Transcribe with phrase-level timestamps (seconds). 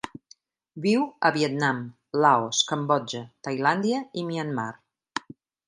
[0.85, 1.83] Viu al Vietnam,
[2.25, 4.69] Laos, Cambodja, Tailàndia i Myanmar.